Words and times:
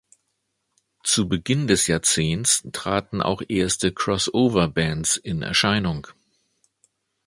Zu 1.03 1.29
Beginn 1.29 1.67
des 1.67 1.85
Jahrzehnts 1.85 2.67
traten 2.71 3.21
auch 3.21 3.43
erste 3.47 3.91
Crossover-Bands 3.93 5.17
in 5.17 5.43
Erscheinung. 5.43 6.07